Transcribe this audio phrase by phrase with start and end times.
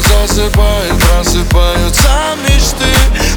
[0.00, 2.86] засыпает, просыпаются мечты.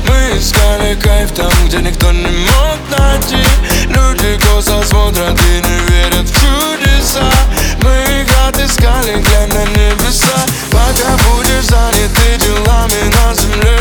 [0.07, 3.43] Мы искали кайф там, где никто не мог найти.
[3.87, 7.29] Люди косо смотрят и не верят в чудеса.
[7.81, 10.45] Мы их отыскали, глянь на небеса.
[10.71, 13.74] Пока будешь занят делами на земле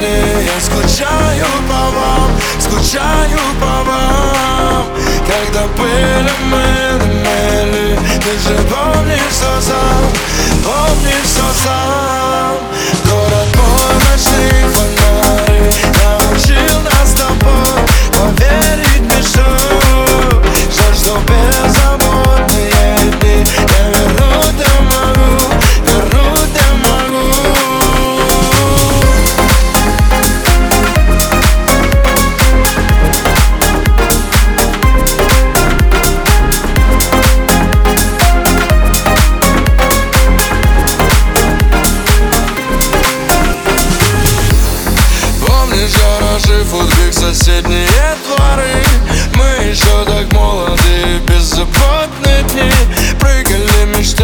[0.00, 4.86] Дни Я скучаю по вам, скучаю по вам
[5.26, 6.79] Когда были мы
[46.30, 47.88] Гаражи, футбик, соседние
[48.24, 48.84] дворы.
[49.34, 52.70] Мы еще так молоды, беззаботные дни.
[53.18, 54.19] Прыгали, мечтая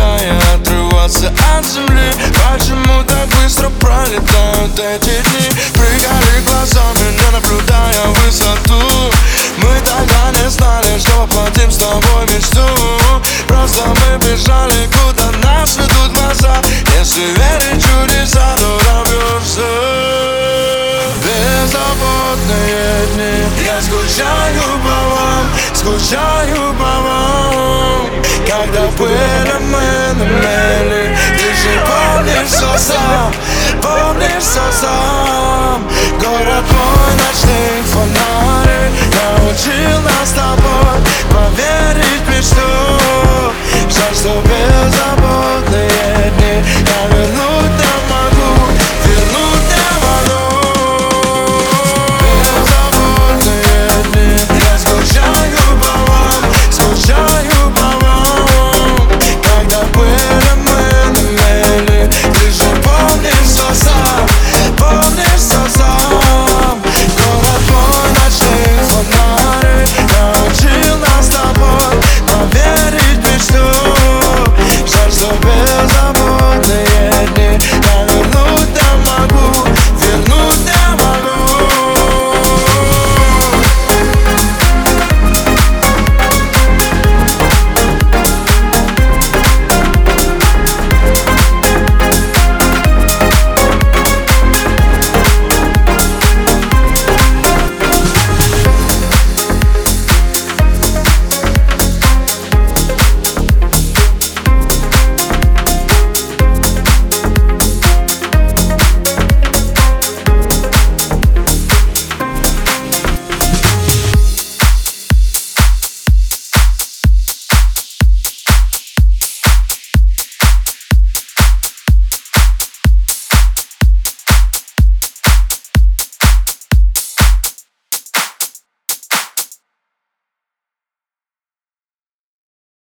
[21.97, 23.65] Беззаботные дни.
[23.65, 28.07] Я скучаю по вам, скучаю по вам.
[28.47, 30.25] Когда были мы на
[31.37, 33.33] Ты же помнишь все сам,
[33.83, 35.89] помнишь все сам.
[36.21, 36.65] Город